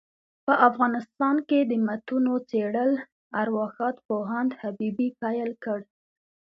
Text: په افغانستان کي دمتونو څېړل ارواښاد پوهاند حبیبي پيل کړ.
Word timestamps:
په 0.45 0.53
افغانستان 0.69 1.35
کي 1.49 1.59
دمتونو 1.71 2.33
څېړل 2.49 2.91
ارواښاد 3.41 3.95
پوهاند 4.07 4.51
حبیبي 4.61 5.09
پيل 5.21 5.49
کړ. 5.63 5.79